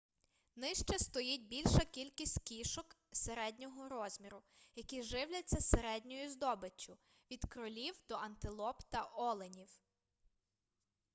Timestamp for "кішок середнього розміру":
2.43-4.41